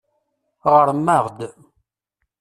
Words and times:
Ɣṛem-aɣ-d. 0.73 1.39